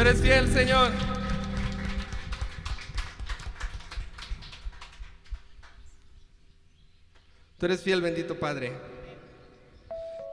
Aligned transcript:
Tú 0.00 0.08
eres 0.08 0.22
fiel, 0.22 0.48
Señor. 0.48 0.90
Tú 7.58 7.66
eres 7.66 7.82
fiel, 7.82 8.00
bendito 8.00 8.34
Padre. 8.34 8.72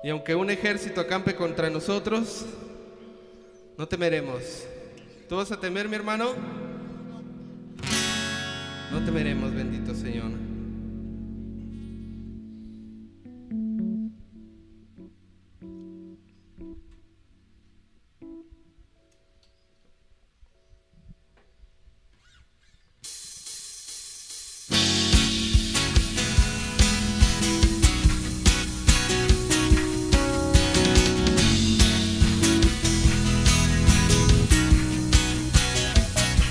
Y 0.05 0.09
aunque 0.09 0.35
un 0.35 0.49
ejército 0.49 1.01
acampe 1.01 1.35
contra 1.35 1.69
nosotros, 1.69 2.45
no 3.77 3.85
temeremos. 3.89 4.63
¿Tú 5.27 5.35
vas 5.35 5.51
a 5.51 5.59
temer, 5.59 5.89
mi 5.89 5.97
hermano? 5.97 6.31
No 8.89 9.03
temeremos, 9.03 9.53
bendito 9.53 9.93
Señor. 9.93 10.56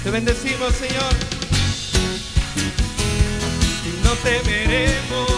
Te 0.06 0.12
bendecimos, 0.12 0.72
Señor. 0.72 1.12
Y 3.84 4.04
no 4.04 4.12
temeremos. 4.22 5.28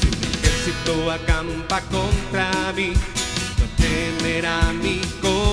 Si 0.00 0.06
mi 0.06 0.26
ejército 0.26 1.10
acampa 1.10 1.80
contra 1.90 2.70
mí, 2.76 2.92
no 2.92 3.64
temerá 3.82 4.70
mi 4.74 5.00
corazón 5.22 5.43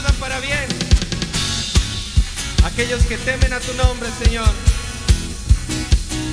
ayudan 0.00 0.14
para 0.16 0.40
bien. 0.40 0.68
Aquellos 2.64 3.02
que 3.04 3.16
temen 3.18 3.52
a 3.52 3.60
tu 3.60 3.72
nombre, 3.74 4.08
Señor. 4.22 4.48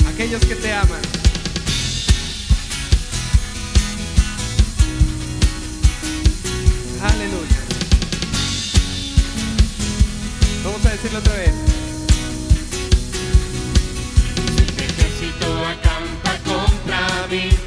Aquellos 0.08 0.44
que 0.46 0.56
te 0.56 0.74
aman. 0.74 1.02
Aleluya. 7.02 7.60
Vamos 10.64 10.86
a 10.86 10.90
decirlo 10.90 11.20
otra 11.20 11.34
vez. 11.34 11.54
ejército 14.78 15.66
acampa 15.66 16.38
contra 16.44 17.28
mí. 17.30 17.67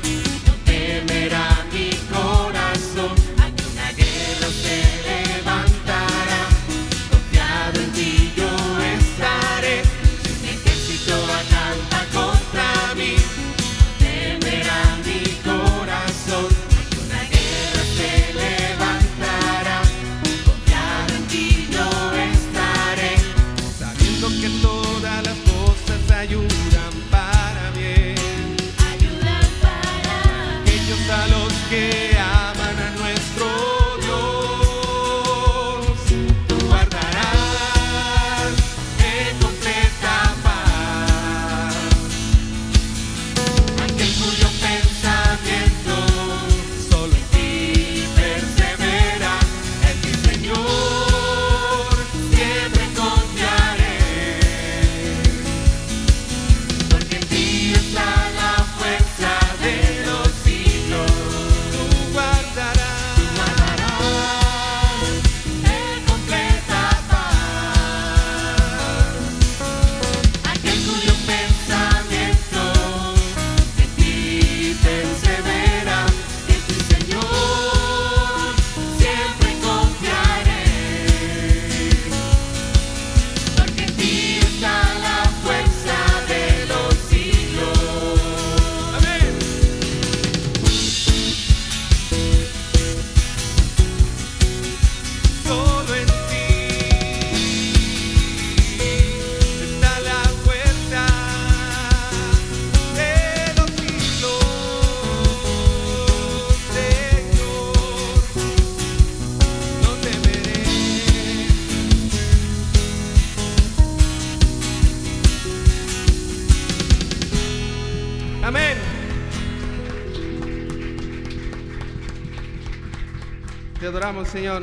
adoramos, 123.91 124.29
Señor. 124.29 124.63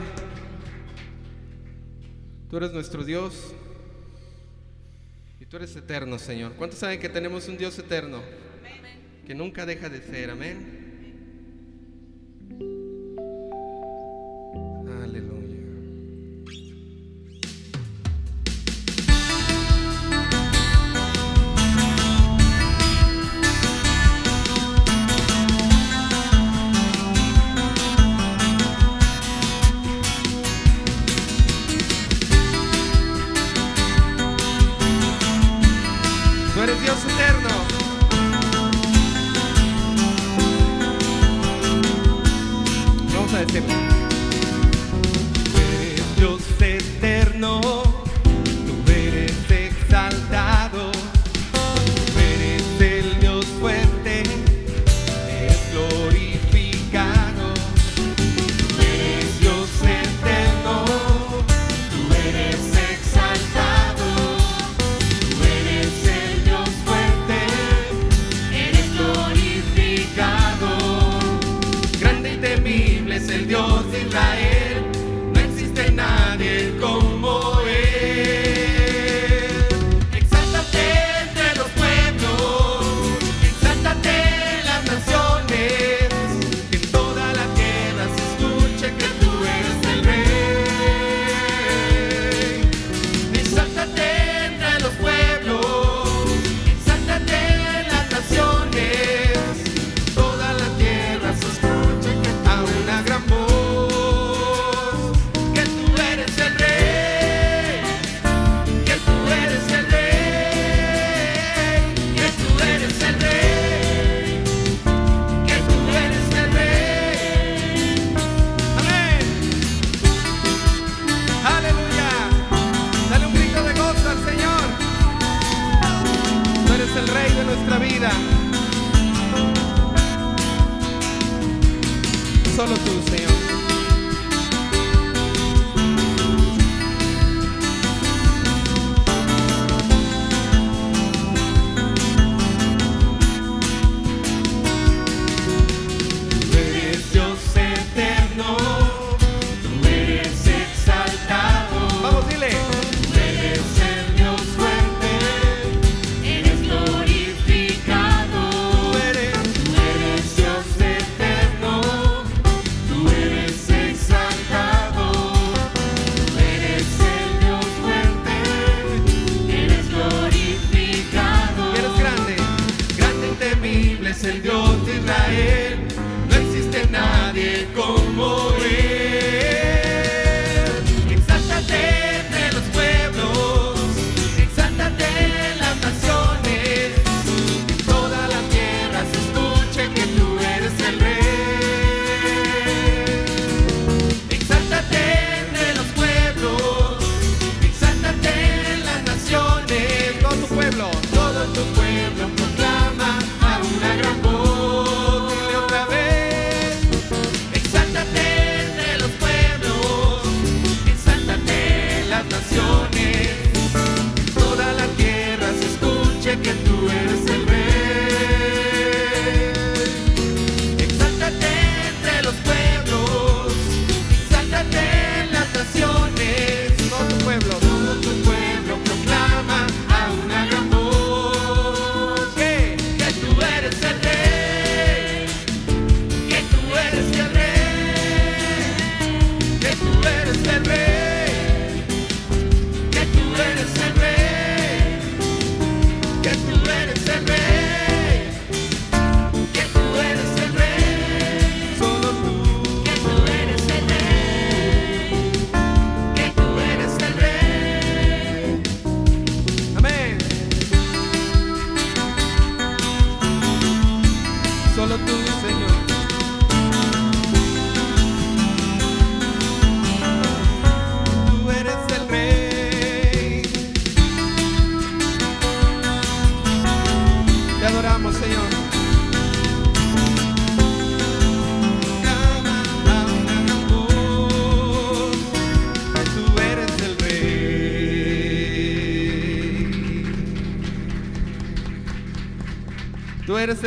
Tú 2.49 2.55
eres 2.55 2.71
nuestro 2.71 3.03
Dios 3.03 3.53
y 5.41 5.45
tú 5.45 5.57
eres 5.57 5.75
eterno, 5.75 6.17
Señor. 6.17 6.53
¿Cuántos 6.53 6.79
saben 6.79 6.97
que 6.97 7.09
tenemos 7.09 7.45
un 7.49 7.57
Dios 7.57 7.77
eterno? 7.77 8.21
Amén. 8.59 9.23
Que 9.25 9.35
nunca 9.35 9.65
deja 9.65 9.89
de 9.89 10.01
ser, 10.01 10.29
amén. 10.29 10.76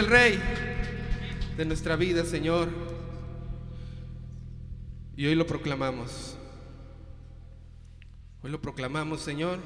el 0.00 0.06
Rey 0.06 0.40
de 1.58 1.64
nuestra 1.66 1.94
vida, 1.94 2.24
Señor. 2.24 2.70
Y 5.14 5.26
hoy 5.26 5.34
lo 5.34 5.46
proclamamos. 5.46 6.38
Hoy 8.42 8.50
lo 8.50 8.62
proclamamos, 8.62 9.20
Señor, 9.20 9.58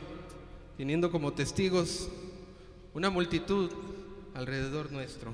teniendo 0.77 1.13
como 1.13 1.35
testigos 1.35 2.09
una 2.95 3.11
multitud 3.11 3.71
alrededor 4.35 4.91
nuestro. 4.91 5.33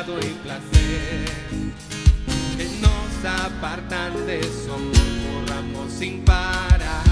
pecado 0.00 0.18
placer 0.42 1.24
que 2.56 2.64
nos 2.80 3.44
apartan 3.44 4.26
de 4.26 4.40
eso, 4.40 4.78
borramos 5.26 5.92
sin 5.92 6.24
parar. 6.24 7.04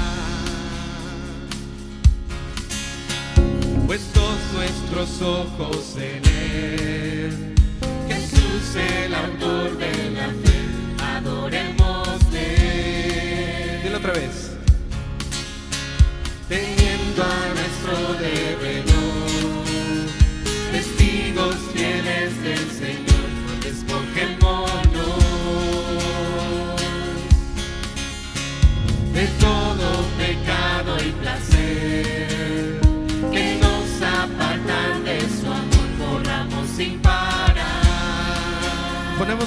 Puestos 3.86 4.38
nuestros 4.54 5.22
ojos 5.22 5.96
en 5.96 6.22
él, 6.24 7.54
Jesús 8.08 8.76
el 8.76 9.14
autor. 9.14 9.67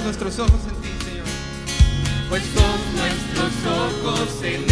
nuestros 0.04 0.38
ojos 0.38 0.60
en 0.68 0.82
ti, 0.82 0.88
Señor. 1.04 1.24
pues 2.28 2.42
Puestos 2.42 2.80
nuestros 2.96 3.52
ojos 3.66 4.42
en 4.42 4.66
ti. 4.66 4.71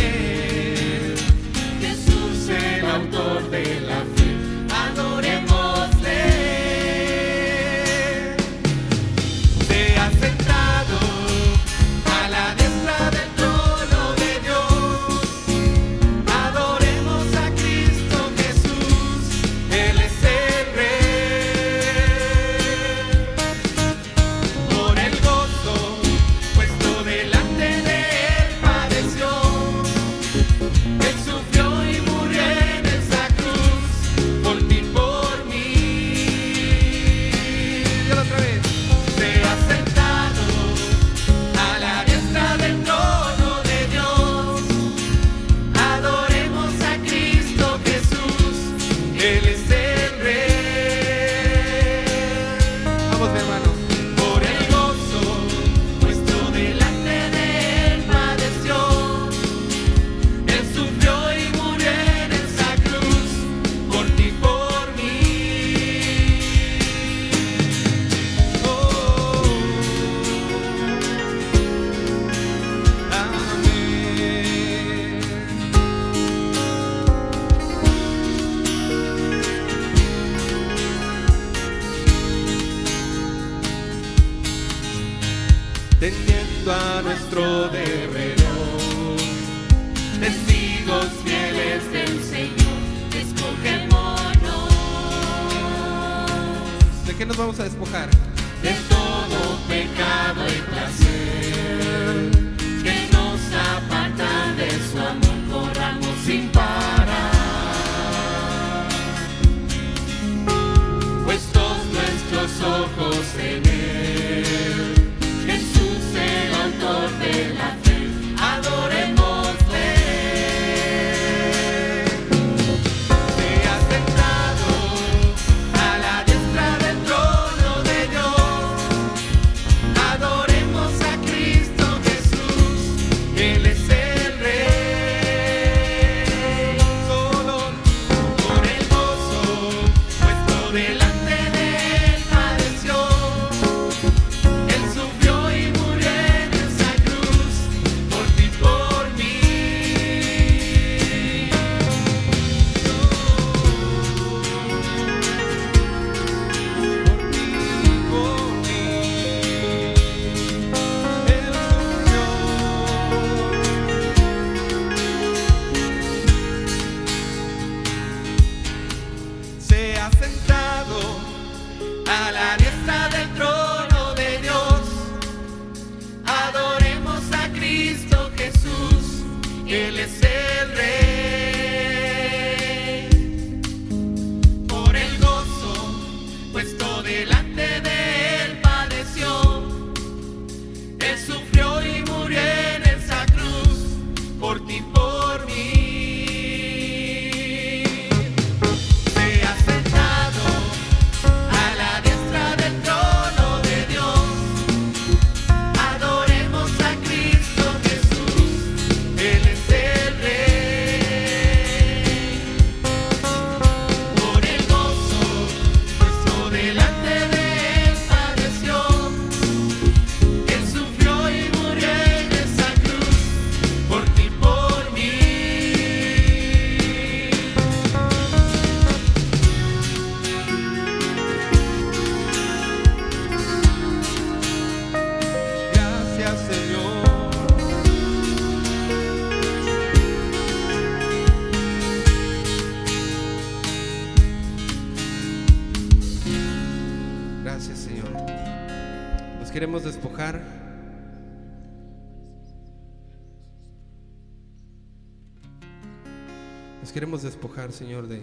Nos 256.81 256.93
queremos 256.93 257.23
despojar, 257.23 257.73
Señor, 257.73 258.09
de, 258.09 258.23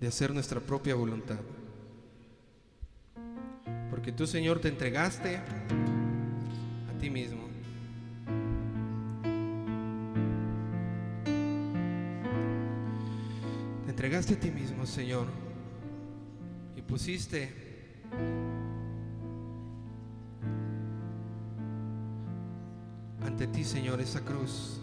de 0.00 0.06
hacer 0.08 0.34
nuestra 0.34 0.58
propia 0.58 0.96
voluntad. 0.96 1.38
Porque 3.90 4.10
tú, 4.10 4.26
Señor, 4.26 4.58
te 4.58 4.68
entregaste 4.68 5.36
a 5.36 6.98
ti 6.98 7.08
mismo. 7.08 7.48
Te 13.84 13.90
entregaste 13.90 14.34
a 14.34 14.40
ti 14.40 14.50
mismo, 14.50 14.84
Señor. 14.84 15.26
Y 16.76 16.82
pusiste 16.82 17.52
ante 23.22 23.46
ti, 23.46 23.62
Señor, 23.62 24.00
esa 24.00 24.22
cruz 24.22 24.79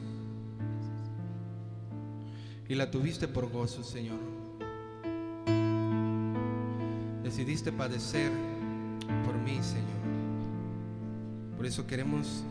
y 2.69 2.75
la 2.75 2.91
tuviste 2.91 3.27
por 3.27 3.49
gozo, 3.49 3.83
Señor. 3.83 4.19
Decidiste 7.23 7.71
padecer 7.71 8.31
por 9.25 9.35
mí, 9.35 9.59
Señor. 9.61 9.87
Por 11.55 11.65
eso 11.65 11.87
queremos 11.87 12.43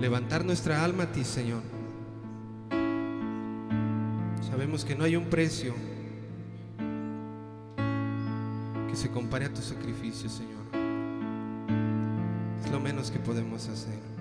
levantar 0.00 0.44
nuestra 0.44 0.84
alma 0.84 1.04
a 1.04 1.12
ti, 1.12 1.24
Señor. 1.24 1.62
Sabemos 4.48 4.84
que 4.84 4.94
no 4.94 5.04
hay 5.04 5.16
un 5.16 5.26
precio 5.26 5.74
que 8.88 8.96
se 8.96 9.10
compare 9.10 9.46
a 9.46 9.52
tu 9.52 9.60
sacrificio, 9.60 10.30
Señor. 10.30 10.56
Es 12.64 12.70
lo 12.70 12.80
menos 12.80 13.10
que 13.10 13.18
podemos 13.18 13.68
hacer. 13.68 14.15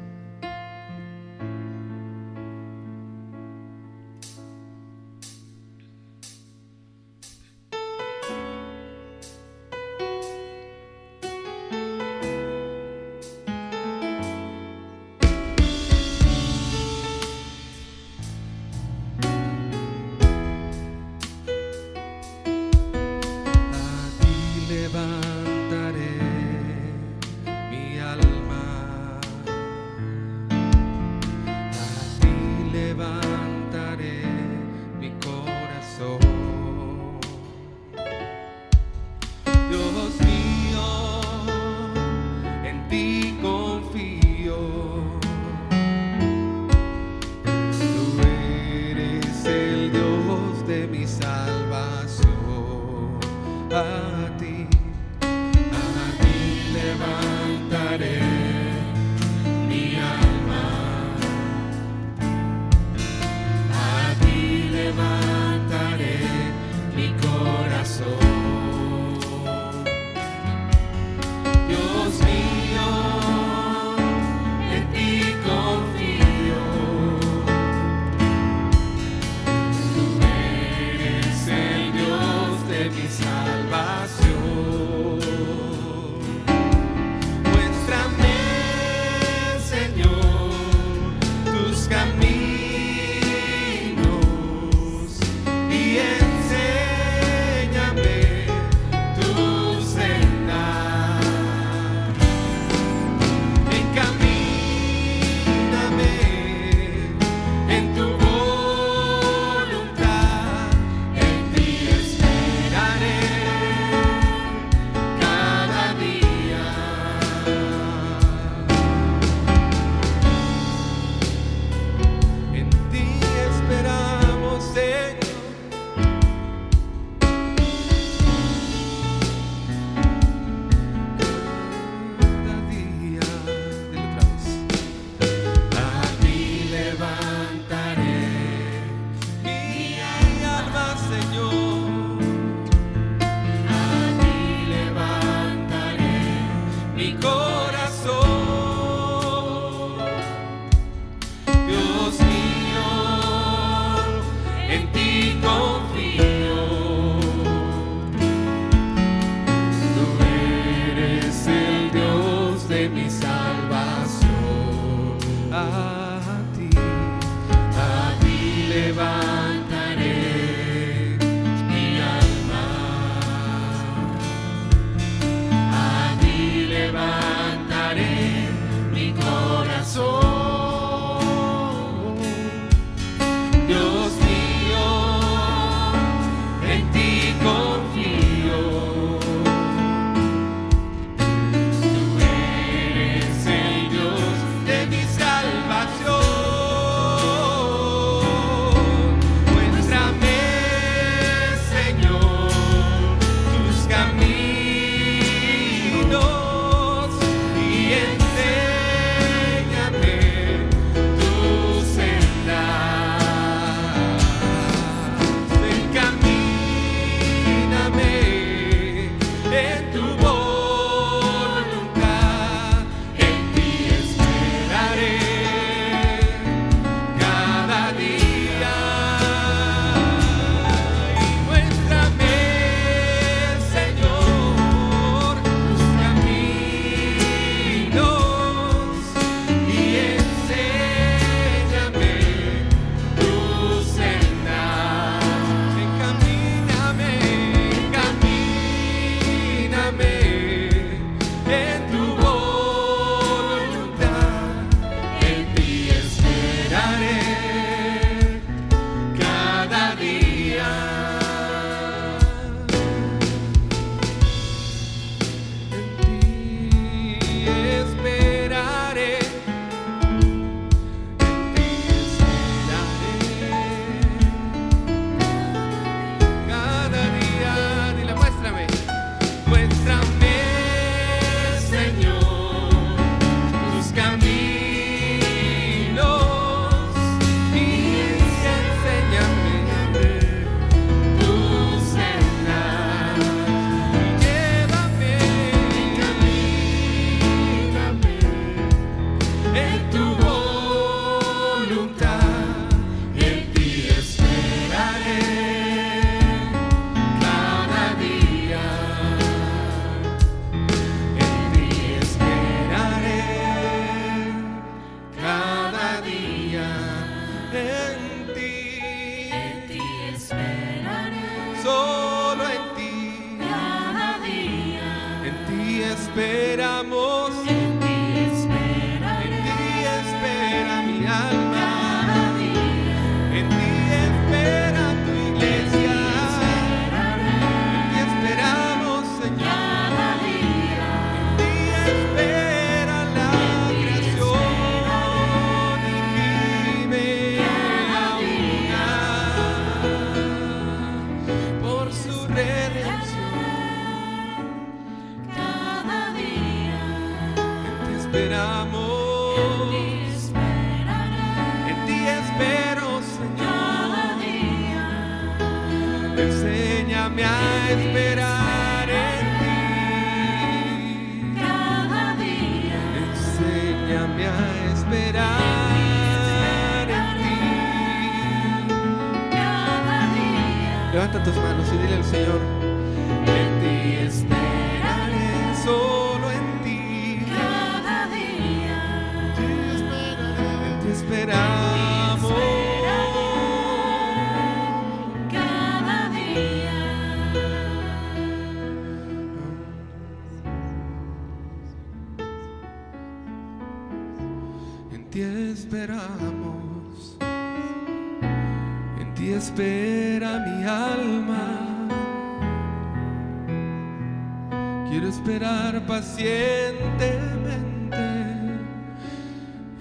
Quiero 414.95 415.09
esperar 415.09 415.85
pacientemente 415.85 417.97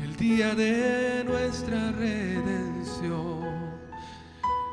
el 0.02 0.16
día 0.16 0.56
de 0.56 1.22
nuestra 1.24 1.92
redención. 1.92 3.44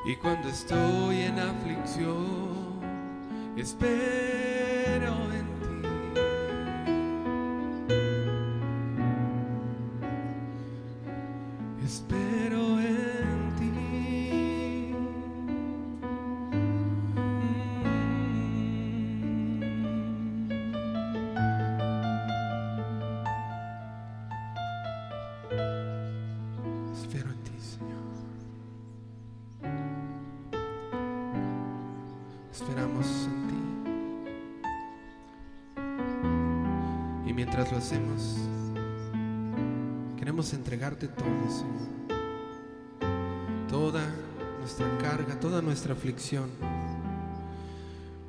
Y 0.03 0.15
cuando 0.15 0.49
estoy 0.49 1.21
en 1.21 1.37
aflicción, 1.37 2.79
espero 3.55 5.30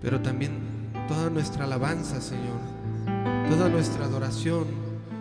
pero 0.01 0.21
también 0.21 0.91
toda 1.09 1.31
nuestra 1.31 1.65
alabanza, 1.65 2.21
Señor, 2.21 2.61
toda 3.49 3.69
nuestra 3.69 4.05
adoración, 4.05 4.67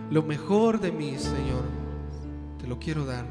lo 0.10 0.24
mejor 0.24 0.80
de 0.80 0.92
mí, 0.92 1.18
Señor, 1.18 1.64
te 2.60 2.68
lo 2.68 2.80
quiero 2.80 3.06
dar. 3.06 3.26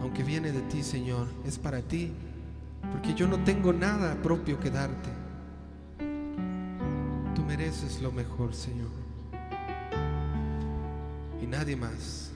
Aunque 0.00 0.22
viene 0.22 0.52
de 0.52 0.62
ti, 0.62 0.82
Señor, 0.82 1.28
es 1.46 1.58
para 1.58 1.80
ti, 1.80 2.12
porque 2.90 3.14
yo 3.14 3.26
no 3.28 3.42
tengo 3.44 3.72
nada 3.72 4.14
propio 4.22 4.58
que 4.58 4.70
darte. 4.70 5.10
Tú 7.34 7.42
mereces 7.44 8.02
lo 8.02 8.12
mejor, 8.12 8.54
Señor, 8.54 8.90
y 11.40 11.46
nadie 11.46 11.76
más. 11.76 12.31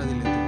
Señor, 0.00 0.40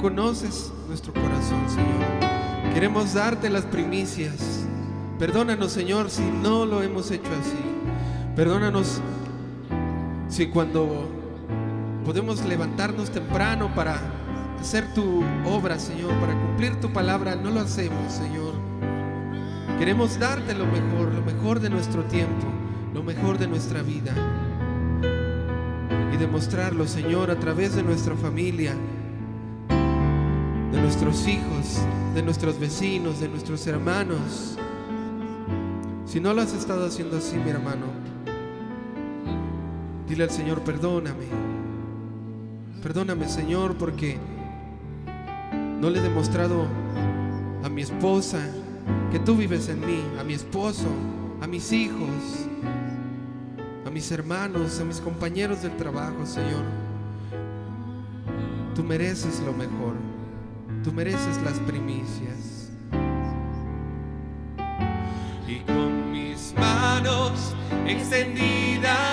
Conoces 0.00 0.72
nuestro 0.86 1.12
corazón, 1.12 1.68
Señor. 1.68 2.72
Queremos 2.72 3.14
darte 3.14 3.50
las 3.50 3.64
primicias. 3.64 4.64
Perdónanos, 5.18 5.72
Señor, 5.72 6.08
si 6.08 6.22
no 6.22 6.64
lo 6.66 6.82
hemos 6.82 7.10
hecho 7.10 7.30
así. 7.40 7.58
Perdónanos 8.36 9.00
si 10.28 10.46
cuando 10.46 11.08
podemos 12.04 12.44
levantarnos 12.44 13.10
temprano 13.10 13.74
para 13.74 14.00
hacer 14.60 14.84
tu 14.94 15.24
obra, 15.44 15.80
Señor, 15.80 16.12
para 16.20 16.32
cumplir 16.32 16.78
tu 16.80 16.92
palabra, 16.92 17.34
no 17.34 17.50
lo 17.50 17.60
hacemos, 17.60 18.12
Señor. 18.12 18.54
Queremos 19.80 20.18
darte 20.20 20.54
lo 20.54 20.66
mejor, 20.66 21.12
lo 21.12 21.22
mejor 21.22 21.58
de 21.58 21.70
nuestro 21.70 22.04
tiempo, 22.04 22.46
lo 22.94 23.02
mejor 23.02 23.38
de 23.38 23.48
nuestra 23.48 23.82
vida 23.82 24.14
demostrarlo, 26.18 26.86
Señor, 26.86 27.30
a 27.30 27.38
través 27.38 27.74
de 27.74 27.82
nuestra 27.82 28.14
familia, 28.16 28.74
de 30.72 30.80
nuestros 30.80 31.26
hijos, 31.26 31.80
de 32.14 32.22
nuestros 32.22 32.58
vecinos, 32.58 33.20
de 33.20 33.28
nuestros 33.28 33.66
hermanos. 33.66 34.56
Si 36.04 36.20
no 36.20 36.32
lo 36.34 36.42
has 36.42 36.52
estado 36.52 36.86
haciendo 36.86 37.18
así, 37.18 37.36
mi 37.36 37.50
hermano, 37.50 37.86
dile 40.08 40.24
al 40.24 40.30
Señor, 40.30 40.60
perdóname. 40.62 41.26
Perdóname, 42.82 43.28
Señor, 43.28 43.76
porque 43.76 44.18
no 45.80 45.90
le 45.90 45.98
he 45.98 46.02
demostrado 46.02 46.66
a 47.62 47.68
mi 47.68 47.82
esposa 47.82 48.38
que 49.10 49.18
tú 49.18 49.36
vives 49.36 49.68
en 49.68 49.80
mí, 49.80 50.02
a 50.18 50.24
mi 50.24 50.34
esposo, 50.34 50.88
a 51.40 51.46
mis 51.46 51.72
hijos, 51.72 52.46
a 53.86 53.90
mis 53.90 54.10
hermanos, 54.10 54.80
a 54.80 54.84
mis 54.84 55.00
compañeros 55.00 55.62
del 55.62 55.76
trabajo, 55.76 56.24
Señor. 56.24 56.64
Tú 58.74 58.84
mereces 58.84 59.40
lo 59.40 59.52
mejor, 59.52 59.94
tú 60.88 60.94
mereces 60.94 61.36
las 61.44 61.58
primicias. 61.60 62.70
Y 65.46 65.58
con 65.60 66.12
mis 66.12 66.54
manos 66.56 67.54
extendidas 67.86 69.07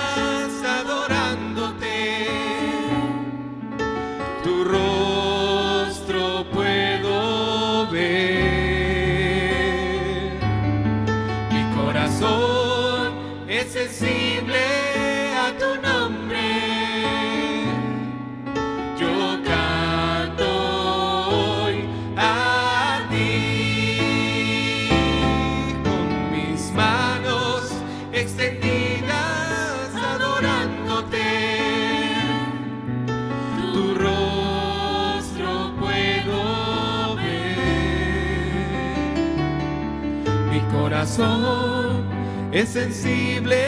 es 42.75 43.64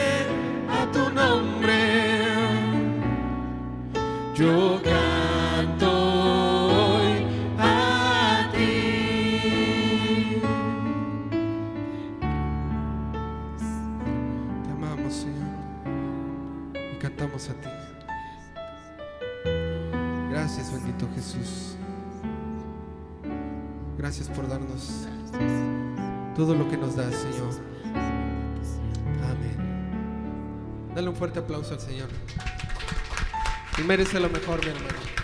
merece 33.88 34.20
lo 34.20 34.28
mejor, 34.28 34.62
mi 34.62 34.70
hermano. 34.70 35.17